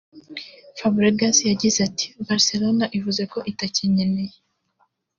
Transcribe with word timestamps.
Fabregas 0.79 1.37
yagize 1.49 1.77
ati 1.87 2.05
“Barcelona 2.27 2.85
ivuze 2.97 3.23
ko 3.31 3.39
itakinkeneye 3.51 4.35